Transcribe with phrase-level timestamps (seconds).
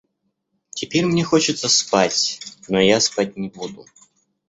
[0.73, 3.85] Теперь мне хочется спать, но я спать не буду.